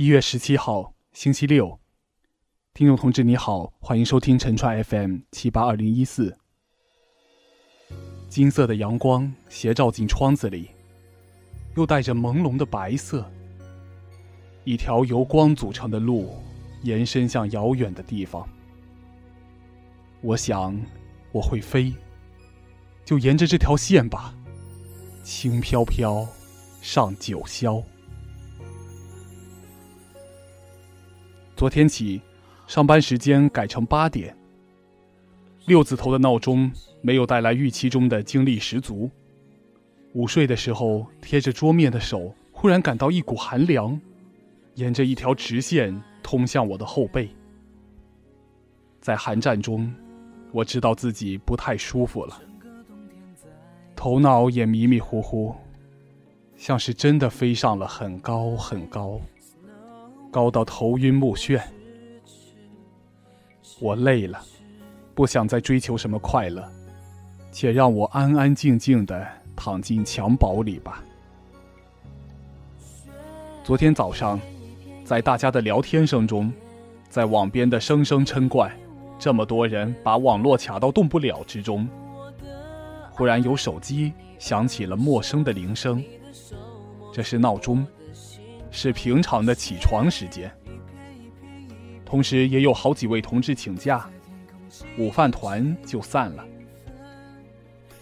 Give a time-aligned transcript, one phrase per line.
[0.00, 1.80] 一月十七号，星期六，
[2.72, 6.38] 听众同志你好，欢迎收听陈川 FM 七八二零一四。
[8.28, 10.70] 金色的阳光斜照进窗子里，
[11.74, 13.28] 又带着朦胧的白色。
[14.62, 16.32] 一条由光组成的路，
[16.84, 18.48] 延伸向遥远的地方。
[20.20, 20.80] 我想，
[21.32, 21.92] 我会飞，
[23.04, 24.32] 就沿着这条线吧，
[25.24, 26.24] 轻飘飘
[26.80, 27.82] 上九霄。
[31.58, 32.22] 昨天起，
[32.68, 34.32] 上班时间改成八点。
[35.66, 39.10] 六字头的闹钟没有带来预期中的精力十足。
[40.12, 44.00] 午睡的时候，贴着桌面的手忽然感到一股寒凉，
[44.74, 47.28] 沿着一条直线通向我的后背。
[49.00, 49.92] 在寒战中，
[50.52, 52.40] 我知道自己不太舒服了，
[53.96, 55.52] 头脑也迷迷糊糊，
[56.54, 59.20] 像是真的飞上了很高很高。
[60.38, 61.60] 高到头晕目眩，
[63.80, 64.40] 我累了，
[65.12, 66.64] 不想再追求什么快乐，
[67.50, 71.02] 且让我安安静静的躺进襁褓里吧。
[73.64, 74.40] 昨天早上，
[75.04, 76.52] 在大家的聊天声中，
[77.08, 78.72] 在网边的声声嗔怪，
[79.18, 81.88] 这么多人把网络卡到动不了之中，
[83.10, 86.00] 忽然有手机响起了陌生的铃声，
[87.12, 87.84] 这是闹钟。
[88.70, 90.50] 是平常的起床时间，
[92.04, 94.08] 同时也有好几位同志请假，
[94.98, 96.44] 午饭团就散了。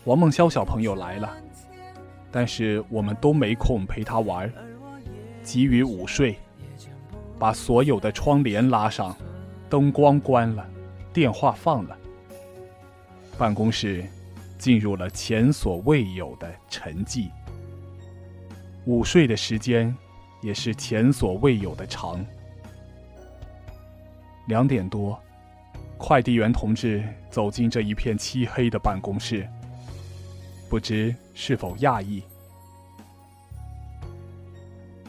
[0.04, 1.34] 王梦潇小朋友来了，
[2.30, 4.52] 但是我们都没空陪他玩，
[5.42, 6.36] 急于午睡，
[7.38, 9.16] 把所有的窗帘拉上，
[9.70, 10.68] 灯光关了，
[11.12, 11.96] 电话放了，
[13.38, 14.04] 办公室
[14.58, 17.28] 进入了前所未有的沉寂。
[18.84, 19.96] 午睡的时间。
[20.46, 22.24] 也是前所未有的长。
[24.46, 25.20] 两点多，
[25.98, 29.44] 快递员同志走进这一片漆黑的办公室，
[30.70, 32.22] 不知是否讶异。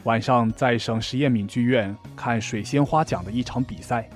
[0.02, 4.10] 晚上在省实验闽剧院看水仙花奖的一场比赛，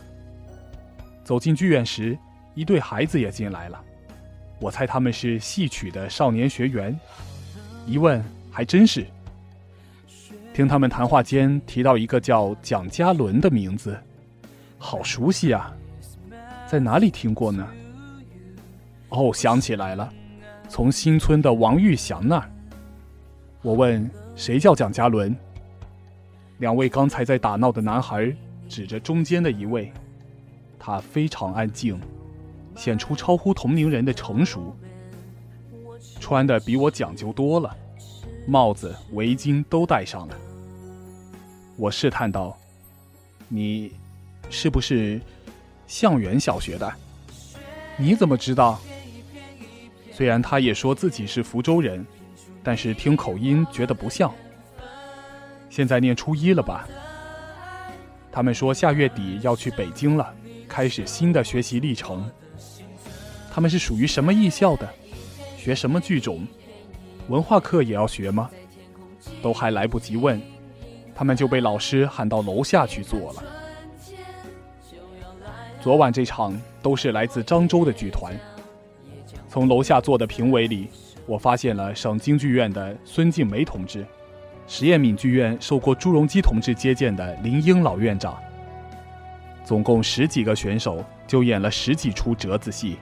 [1.23, 2.19] 走进剧院时，
[2.53, 3.81] 一对孩子也进来了，
[4.61, 6.99] 我猜他们是戏曲的少年学员，
[7.87, 8.21] 一问
[8.51, 9.07] 还真是。
[10.55, 13.99] 听他们谈话间提到一个叫蒋嘉伦的名字，
[14.77, 15.73] 好熟悉啊，
[16.67, 17.67] 在哪里听过呢？
[19.09, 20.13] 哦，想起来了，
[20.69, 22.51] 从新村的王玉祥那儿。
[23.63, 25.35] 我问谁叫蒋嘉伦？
[26.59, 28.31] 两位刚才在打闹的男孩
[28.69, 29.91] 指着中间的一位，
[30.79, 31.99] 他非常安静，
[32.77, 34.77] 显出超乎同龄人的成熟，
[36.21, 37.75] 穿的比我讲究多了。
[38.47, 40.37] 帽子、围巾都戴上了。
[41.77, 42.57] 我试探道
[43.49, 43.93] ：“你
[44.51, 45.21] 是不是
[45.87, 46.93] 向远小学的？
[47.97, 48.81] 你怎么知道？”
[50.13, 52.05] 虽然他也说自己是福州人，
[52.63, 54.33] 但是听口音觉得不像。
[55.71, 56.87] 现在念初一了吧？
[58.31, 60.35] 他们说下月底要去北京了，
[60.69, 62.31] 开始新的学习历程。
[63.51, 64.89] 他们是属于什么艺校的？
[65.57, 66.47] 学什么剧种？
[67.29, 68.51] 文化课也要学吗？
[69.41, 70.41] 都还来不及问，
[71.15, 73.43] 他们就被老师喊到楼下去坐了。
[75.81, 78.35] 昨晚这场都是来自漳州的剧团。
[79.49, 80.89] 从楼下坐的评委里，
[81.27, 84.07] 我发现了省京剧院的孙静梅同志，
[84.67, 88.37] 实验闽剧院受过朱镕基同志接见的林英老院长。
[89.65, 92.97] 总共十几个选手，就演了十几出折子戏。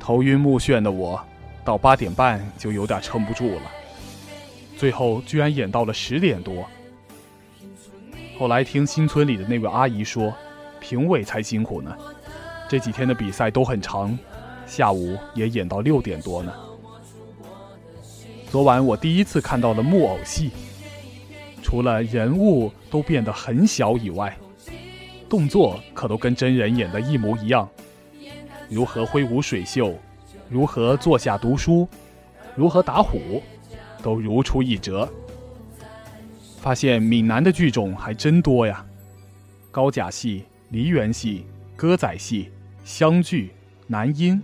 [0.00, 1.20] 头晕目眩的我。
[1.68, 3.62] 到八点半就有点撑不住了，
[4.78, 6.66] 最后居然演到了十点多。
[8.38, 10.32] 后来听新村里的那位阿姨说，
[10.80, 11.94] 评委才辛苦呢，
[12.70, 14.18] 这几天的比赛都很长，
[14.66, 16.50] 下午也演到六点多呢。
[18.50, 20.52] 昨晚我第一次看到了木偶戏，
[21.62, 24.34] 除了人物都变得很小以外，
[25.28, 27.68] 动作可都跟真人演的一模一样，
[28.70, 29.92] 如何挥舞水袖。
[30.50, 31.86] 如何坐下读书，
[32.56, 33.42] 如何打虎，
[34.02, 35.08] 都如出一辙。
[36.60, 38.84] 发现闽南的剧种还真多呀，
[39.70, 41.44] 高甲戏、梨园戏、
[41.76, 42.50] 歌仔戏、
[42.84, 43.52] 湘剧、
[43.86, 44.42] 南音，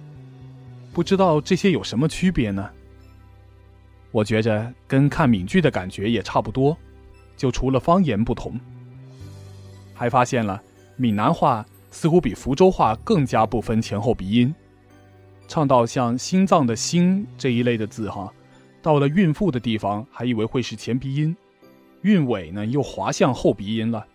[0.93, 2.71] 不知道这些有什么区别呢？
[4.11, 6.77] 我觉着跟看闽剧的感觉也差不多，
[7.37, 8.61] 就除了方言不同。
[9.93, 10.62] 还发现了
[10.97, 14.55] 闽南话似乎比福州话更加不分前后鼻音。
[15.46, 18.32] 唱到像心脏的心这一类的字哈，
[18.82, 21.37] 到了孕妇的地方还以为会是前鼻音，
[22.02, 24.06] 韵尾呢又滑向后鼻音了。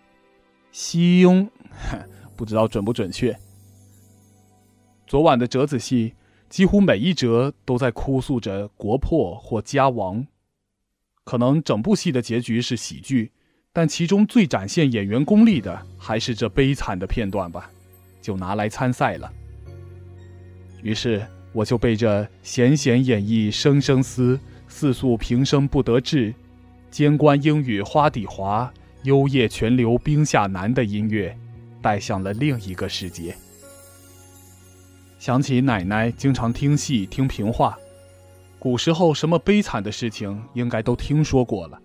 [0.71, 1.49] 星，
[2.35, 3.37] 不知道准不准确。
[5.07, 6.13] 昨晚的折子戏，
[6.49, 10.25] 几乎每一折都在哭诉着国破或家亡。
[11.23, 13.31] 可能整部戏的结局是喜剧，
[13.71, 17.71] 但其中最展现演员功力的还是这悲惨的片段吧，
[18.21, 19.31] 就拿来参赛了。
[20.81, 26.33] 于是我就被这弦弦演绎声声思，四诉平生不得志，
[26.89, 28.71] 监关莺语花底滑。
[29.03, 31.33] 幽夜泉流冰下难的音乐，
[31.81, 33.33] 带向了另一个世界。
[35.17, 37.77] 想起奶奶经常听戏听评话，
[38.59, 41.79] 古时候什么悲惨的事情应该都听说过了，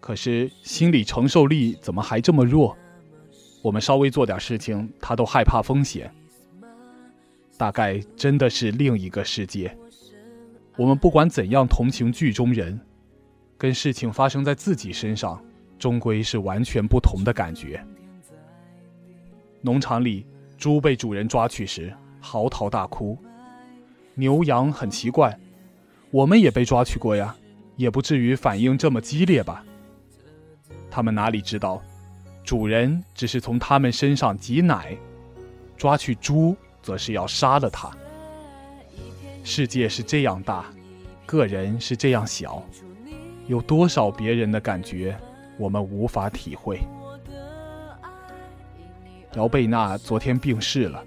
[0.00, 2.74] 可是心理承受力怎么还这么弱？
[3.60, 6.10] 我们稍微做点事情，她都害怕风险。
[7.56, 9.76] 大概真的是另一个世界。
[10.76, 12.80] 我们不管怎样同情剧中人，
[13.56, 15.42] 跟事情发生在自己身上。
[15.76, 17.84] 终归是完全不同的感觉。
[19.60, 20.24] 农场里，
[20.56, 23.18] 猪被主人抓去时嚎啕大哭；
[24.14, 25.38] 牛羊很奇怪，
[26.10, 27.36] 我们也被抓去过呀，
[27.76, 29.62] 也不至于反应这么激烈吧？
[30.90, 31.82] 他们哪里知道，
[32.44, 34.96] 主人只是从他们身上挤奶，
[35.76, 37.90] 抓去猪则是要杀了他。
[39.42, 40.66] 世界是这样大，
[41.24, 42.62] 个人是这样小，
[43.46, 45.18] 有多少别人的感觉？
[45.58, 46.80] 我们无法体会。
[49.34, 51.02] 姚贝娜昨天病逝了，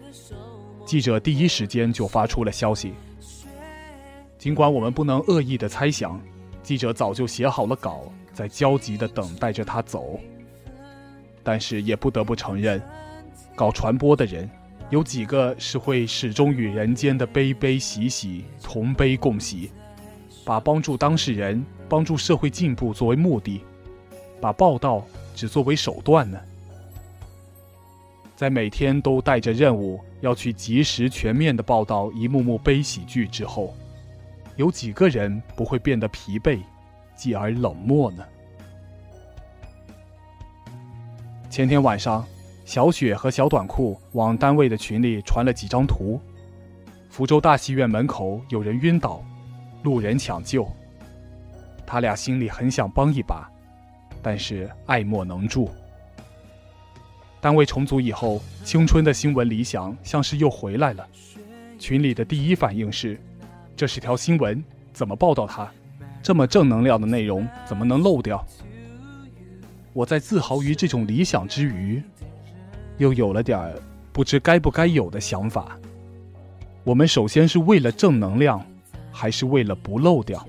[0.86, 2.94] 记者第一时间就发出了消息。
[4.38, 6.20] 尽管我们不能恶意的猜想，
[6.64, 10.20] 记者早就写好了稿，在焦急的等待着他走。
[11.44, 12.82] 但是也不得不承认，
[13.56, 14.50] 搞传播的人，
[14.90, 19.70] 有几个是会始终与人间的悲悲喜喜同悲共喜，
[20.46, 23.62] 把帮助当事人、帮助社会进步作为目的。
[24.40, 25.04] 把报道
[25.36, 26.40] 只作为手段呢？
[28.36, 33.76] 在每天都带着任务要去及时全面的报道一幕幕悲喜剧之后，
[34.56, 36.60] 有几个人不会变得疲惫，
[37.16, 38.24] 继而冷漠呢？
[41.50, 42.24] 前天晚上，
[42.68, 46.20] 小雪和小短裤往单位的群里传了几张图：
[47.10, 49.24] 福州大戏院门口有人晕倒，
[49.84, 50.68] 路人抢救。
[51.86, 53.50] 他俩心里很想帮一把。
[54.22, 55.70] 但是爱莫能助。
[57.40, 61.08] 单位重组以后，青春的新闻理想像是又回来了。
[61.80, 63.18] 群里的第一反应是：
[63.78, 64.62] 这是条新闻，
[64.92, 65.72] 怎么报道它？
[66.22, 68.46] 这么正能量的内容怎么能漏掉？
[69.94, 72.04] 我在自豪于这种理想之余，
[72.98, 73.74] 又有了点
[74.12, 75.78] 不知该不该有的想法。
[76.84, 78.66] 我们首先是为了正能量，
[79.12, 80.46] 还是为了不漏掉？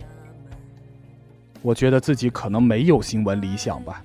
[1.61, 4.05] 我觉得自己可能没有新闻理想吧。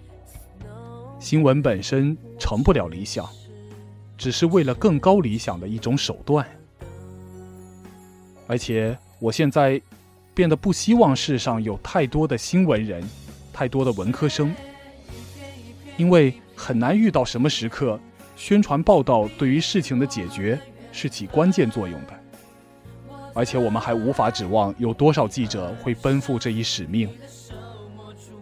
[1.19, 3.29] 新闻本身成不了理想，
[4.17, 6.45] 只是为了更高理想的一种手段。
[8.47, 9.81] 而且我现在
[10.33, 13.01] 变得不希望世上有太多的新闻人，
[13.53, 14.53] 太多的文科生，
[15.95, 17.99] 因为很难遇到什么时刻，
[18.35, 20.59] 宣传报道对于事情的解决
[20.91, 22.13] 是起关键作用的。
[23.33, 27.09] 而且我们还无法指望有多少记者会奔赴这一使命。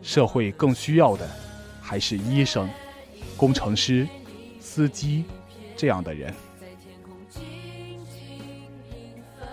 [0.02, 1.30] 社会更需要的，
[1.82, 2.70] 还是医生、
[3.38, 4.08] 工程师、
[4.60, 5.24] 司机
[5.78, 6.33] 这样的人。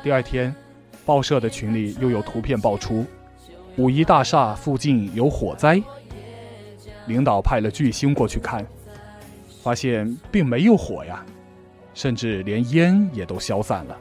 [0.02, 0.54] 第二天，
[1.04, 3.04] 报社的群里又有图片爆出，
[3.76, 5.80] 五一大厦附近有火灾。
[7.06, 8.66] 领导派了巨星过去看，
[9.68, 11.22] 发现并没有火呀，
[11.92, 13.94] 甚至连烟也都消散了。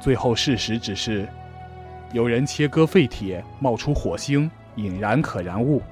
[0.00, 1.26] 最后事实只是，
[2.12, 4.48] 有人切割废铁，冒出火星。
[4.76, 5.82] 引燃可燃物。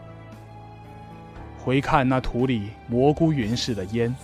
[1.58, 4.14] 回看那土里蘑菇云似的烟，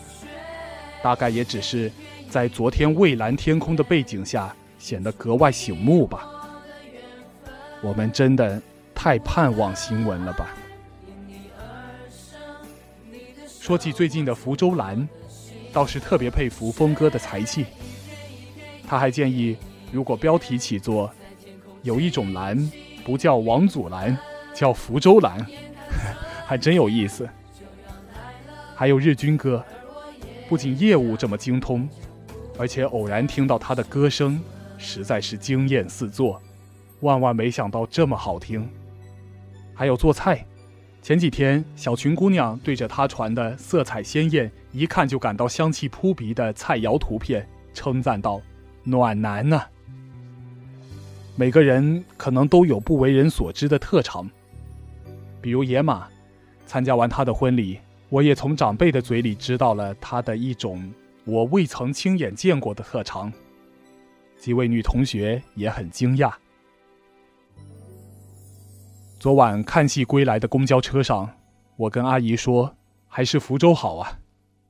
[1.02, 1.90] 大概也只是
[2.30, 6.24] 在昨天蔚蓝天空的背景下显得格外醒目吧。
[7.82, 8.62] 我们真的
[8.94, 10.50] 太盼望新闻了吧？
[13.64, 15.08] 说起最近的福州蓝，
[15.72, 17.64] 倒是特别佩服峰哥的才气。
[18.86, 19.56] 他还建议，
[19.90, 21.10] 如果标题起作
[21.80, 22.70] “有一种蓝
[23.06, 24.14] 不叫王祖蓝”。
[24.52, 25.44] 叫福州蓝，
[26.44, 27.26] 还真有意思。
[28.76, 29.64] 还有日军歌，
[30.46, 31.88] 不仅业务这么精通，
[32.58, 34.38] 而且偶然听到他的歌声，
[34.76, 36.38] 实在是惊艳四座。
[37.00, 38.68] 万万没想到这么好听。
[39.74, 40.44] 还有做菜，
[41.04, 48.40] 前几天小群姑娘对着他传的色彩鲜艳、一看就感到香气扑鼻的菜肴图片，称赞道
[48.82, 49.66] ：“暖男呐！”
[51.36, 54.30] 每个人可能都有不为人所知的特长。
[55.42, 56.08] 比如野马。
[56.66, 60.90] 参加完他的婚礼，我也从长辈的嘴里知道了他的一种
[61.26, 63.30] 我未曾亲眼见过的特长。
[64.38, 66.32] 几位女同学也很惊讶。
[69.24, 71.30] 昨晚看戏归来的公交车上，
[71.76, 72.76] 我跟阿姨说
[73.08, 74.18] ：“还是福州好啊，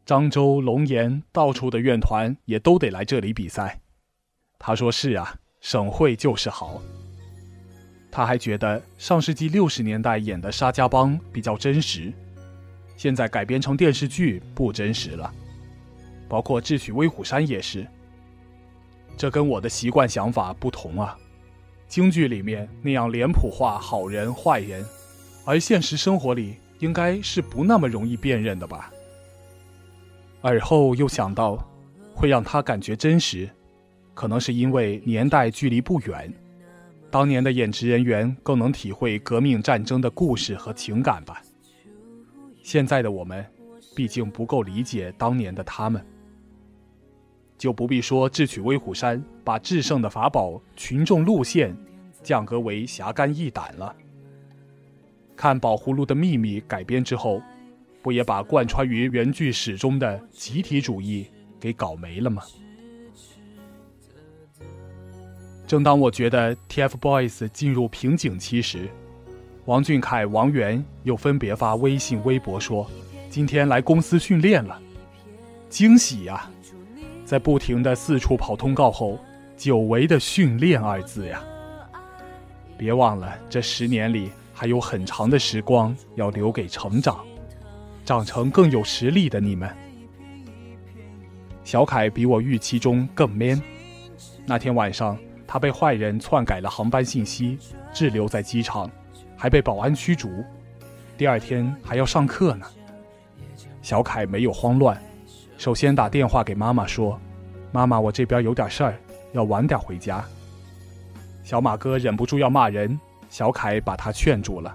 [0.07, 3.81] 漳州、龙岩到处的院团也都得来这里比赛。”
[4.57, 6.81] 她说：“是啊，省会就是好。”
[8.13, 12.13] 他还觉得上世纪六十年代演的《沙家浜》比较真实，
[12.97, 15.35] 现在改编成电视剧不真实了，
[16.29, 17.85] 包括《智取威虎山》也是。
[19.17, 21.19] 这跟我的习惯想法不同啊！
[21.95, 24.85] 京剧里面那样脸谱化好人坏人，
[25.45, 28.91] 而现实生活里应该是不那么容易辨认的吧？
[30.43, 31.57] 而后又想到，
[32.13, 33.49] 会让他感觉真实，
[34.13, 36.35] 可能是因为年代距离不远。
[37.13, 41.41] 当年的演职人员更能体会革命战争的故事和情感吧。
[42.61, 43.47] 现在的我们，
[43.95, 46.05] 毕竟不够理解当年的他们，
[47.65, 51.75] 就不必说智取威虎山把制胜的法宝群众路线
[52.23, 53.97] 降格为侠肝义胆了。
[55.35, 57.41] 看《宝葫芦的秘密》改编之后，
[58.03, 61.27] 不也把贯穿于原剧始终的集体主义
[61.59, 62.43] 给搞没了吗？
[65.67, 68.91] 正当我觉得 TFBOYS 进入瓶颈期时，
[69.65, 72.87] 王俊凯、王源又分别发微信、微博说
[73.31, 74.79] ：“今天来公司训练了，
[75.71, 76.47] 惊喜呀！”
[77.35, 79.19] 在不停的四处跑通告后，
[79.57, 81.43] 久违的“训练”二字呀！
[82.79, 87.25] 别忘了，这十年里还有很长的时光要留给成长，
[88.05, 89.69] 长成更有实力的你们。
[91.65, 93.61] 小凯比我预期中更 man，
[94.47, 95.19] 那天晚上。
[95.45, 97.59] 他被坏人篡改了航班信息，
[97.93, 98.89] 滞留在机场，
[99.37, 100.31] 还被保安驱逐。
[101.19, 102.67] 第二天还要上课呢。
[103.83, 105.03] 小凯没有慌乱，
[105.57, 107.19] 首先打电话给妈妈说
[107.73, 108.95] ：“妈妈，我这边有点事儿，
[109.33, 110.25] 要晚点回家。”
[111.43, 114.75] 小马哥忍不住要骂人，小凯把他劝住了，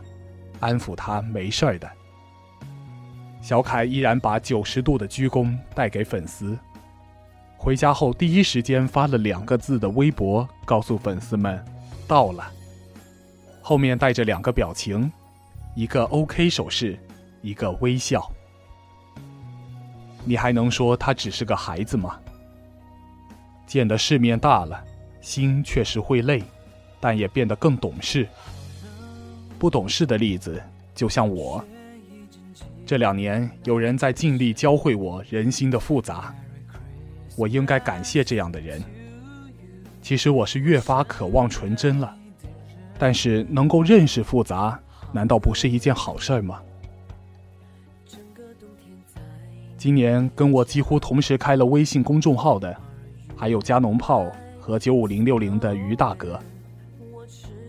[0.59, 1.89] 安抚他没事儿的。
[3.41, 6.57] 小凯依然把九十度的鞠躬带给粉丝。
[7.57, 11.63] 回家后，第一时间发了两个字的微博，告诉粉丝们
[12.07, 12.49] ：“到了。”
[13.61, 15.11] 后面带着两个表情，
[15.75, 16.97] 一个 OK 手势，
[17.41, 18.31] 一个微笑。
[20.29, 22.19] 你还能说他只是个孩子吗？
[23.65, 24.79] 见的世面大了，
[25.21, 26.43] 心确实会累，
[26.99, 28.27] 但也变得更懂事。
[29.57, 30.61] 不懂事的例子，
[30.93, 31.65] 就像我。
[32.85, 36.31] 这两年，有人在尽力教会我人心的复杂。
[37.35, 38.83] 我应该感谢这样的人。
[39.99, 42.15] 其实我是越发渴望纯真了，
[42.99, 44.79] 但是能够认识复杂，
[45.11, 46.61] 难道不是一件好事吗？
[49.79, 52.75] 今年跟我几乎同时开了微信公众号的，
[53.35, 56.37] 还有加农炮和九五零六零的于大哥。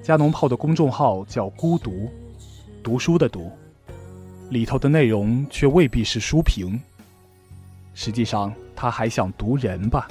[0.02, 2.10] 加农炮的公众号叫“孤独”，
[2.82, 3.52] 读书的读，
[4.48, 6.78] 里头的内容却未必是书评。
[7.94, 8.52] 实际上。
[8.82, 10.08] 他还想读人吧？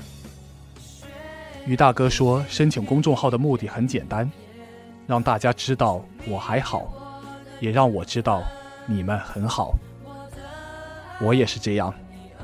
[1.66, 4.32] 于大哥说，申请公众号的目的很简单，
[5.08, 6.94] 让大家知道我还好，
[7.60, 8.44] 也让我知道
[8.86, 9.74] 你们很好。
[11.22, 11.94] 我也是这样，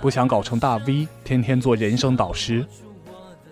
[0.02, 2.66] 不想搞成大 V，天天做人生导师。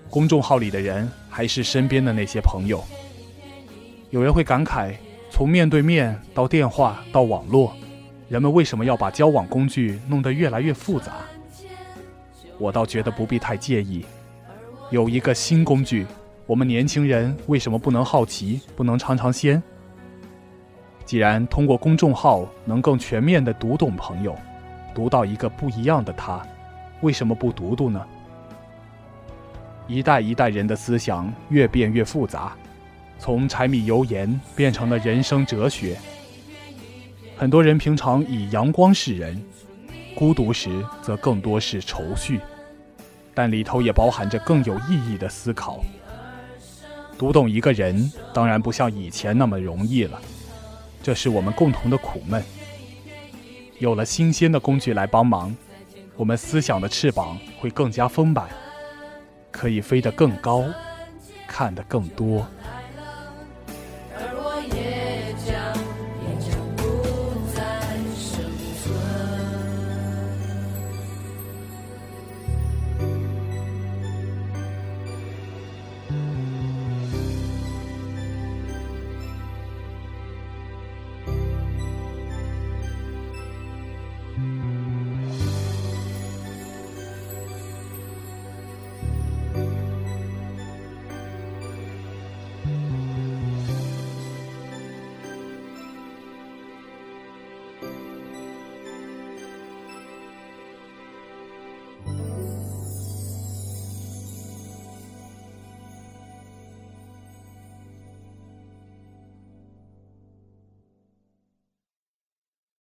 [0.09, 2.83] 公众号里的人还是身边的那些朋友。
[4.09, 4.93] 有人会感慨，
[5.29, 7.73] 从面对面到电话到网络，
[8.29, 11.13] 人们为什么要把交往工具弄得越来越复杂？
[12.59, 14.05] 我倒觉得不必太介意，
[14.91, 16.05] 有一个新工具，
[16.45, 19.61] 我们年轻人为什么不能好奇，不能尝尝鲜？
[21.05, 24.37] 既然通过公众号能更全面的读懂朋友，
[24.93, 26.41] 读到一个不一样的他，
[27.01, 28.05] 为什么不读读呢？
[29.87, 32.53] 一代一代人的思想越变越复杂，
[33.19, 35.97] 从柴米油盐变成了人生哲学。
[37.35, 39.43] 很多人平常以阳光示人。
[40.15, 42.39] 孤独时，则更多是愁绪，
[43.33, 45.83] 但里头也包含着更有意义的思考。
[47.17, 50.21] 读懂一个人，当然不像以前那么容易了，
[51.01, 52.43] 这是我们共同的苦闷。
[53.83, 55.53] 有了新鲜的工具来帮忙，
[56.15, 58.47] 我们思想的翅膀会更加丰满，
[59.51, 60.63] 可以飞得更高，
[61.45, 62.47] 看得更多。